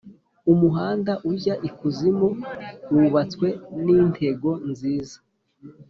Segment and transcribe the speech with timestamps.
[0.53, 2.29] umuhanda ujya ikuzimu
[2.93, 3.47] wubatswe
[3.83, 5.17] nintego nziza